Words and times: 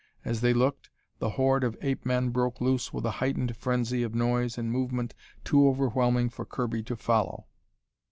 As 0.25 0.41
they 0.41 0.51
looked, 0.51 0.89
the 1.19 1.29
horde 1.29 1.63
of 1.63 1.77
ape 1.83 2.07
men 2.07 2.29
broke 2.29 2.59
loose 2.59 2.91
with 2.91 3.05
a 3.05 3.11
heightened 3.21 3.55
frenzy 3.55 4.01
of 4.01 4.15
noise 4.15 4.57
and 4.57 4.71
movement 4.71 5.13
too 5.43 5.67
overwhelming 5.67 6.31
for 6.31 6.43
Kirby 6.43 6.81
to 6.81 6.95
follow. 6.95 7.45